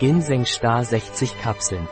[0.00, 1.86] Ginseng Star 60 Kapseln.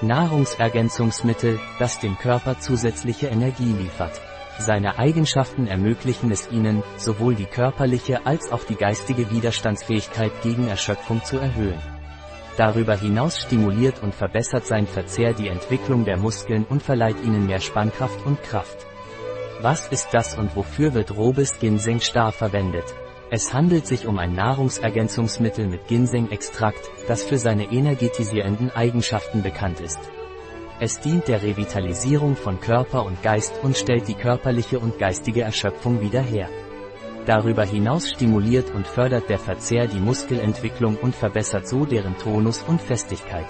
[0.00, 4.18] Nahrungsergänzungsmittel, das dem Körper zusätzliche Energie liefert.
[4.58, 11.22] Seine Eigenschaften ermöglichen es ihnen, sowohl die körperliche als auch die geistige Widerstandsfähigkeit gegen Erschöpfung
[11.22, 11.78] zu erhöhen.
[12.56, 17.60] Darüber hinaus stimuliert und verbessert sein Verzehr die Entwicklung der Muskeln und verleiht ihnen mehr
[17.60, 18.86] Spannkraft und Kraft.
[19.60, 22.86] Was ist das und wofür wird Robes Ginseng Star verwendet?
[23.34, 29.98] Es handelt sich um ein Nahrungsergänzungsmittel mit Ginseng-Extrakt, das für seine energetisierenden Eigenschaften bekannt ist.
[30.80, 36.02] Es dient der Revitalisierung von Körper und Geist und stellt die körperliche und geistige Erschöpfung
[36.02, 36.50] wieder her.
[37.24, 42.82] Darüber hinaus stimuliert und fördert der Verzehr die Muskelentwicklung und verbessert so deren Tonus und
[42.82, 43.48] Festigkeit.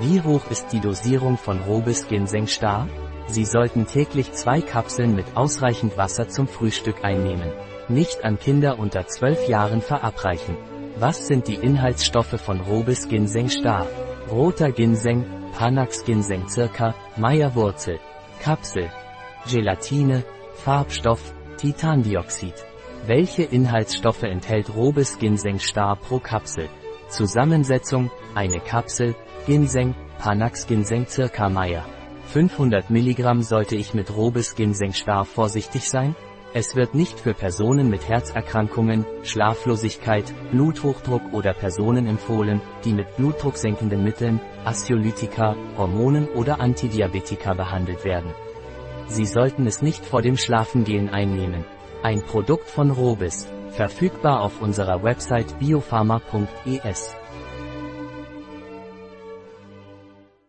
[0.00, 2.88] Wie hoch ist die Dosierung von Robis Ginseng Star?
[3.28, 7.52] Sie sollten täglich zwei Kapseln mit ausreichend Wasser zum Frühstück einnehmen.
[7.88, 10.56] Nicht an Kinder unter 12 Jahren verabreichen.
[10.98, 13.86] Was sind die Inhaltsstoffe von Robis Ginseng Star?
[14.30, 15.24] Roter Ginseng,
[15.56, 18.00] Panax Ginseng circa, Meierwurzel,
[18.42, 18.90] Kapsel,
[19.50, 20.24] Gelatine,
[20.54, 22.54] Farbstoff, Titandioxid.
[23.06, 26.68] Welche Inhaltsstoffe enthält Robes Ginseng Star pro Kapsel?
[27.08, 29.14] Zusammensetzung, eine Kapsel,
[29.46, 31.84] Ginseng, Panax Ginseng circa Meier.
[32.28, 36.14] 500 Milligramm sollte ich mit Robes Ginseng Star vorsichtig sein?
[36.52, 44.04] Es wird nicht für Personen mit Herzerkrankungen, Schlaflosigkeit, Bluthochdruck oder Personen empfohlen, die mit blutdrucksenkenden
[44.04, 48.30] Mitteln, Assiolytika, Hormonen oder Antidiabetika behandelt werden.
[49.06, 51.64] Sie sollten es nicht vor dem Schlafengehen einnehmen.
[52.02, 57.17] Ein Produkt von Robis, verfügbar auf unserer Website biopharma.es.